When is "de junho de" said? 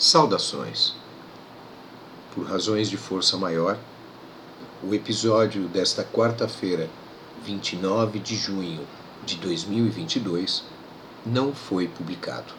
8.18-9.36